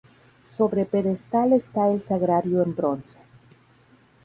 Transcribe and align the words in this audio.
Sobre 0.41 0.85
pedestal 0.87 1.53
está 1.53 1.87
el 1.91 1.99
Sagrario 1.99 2.63
en 2.63 2.75
bronce. 2.75 3.19